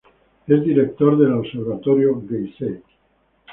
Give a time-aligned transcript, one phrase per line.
[0.47, 2.81] Es Director del Observatorio Geisei.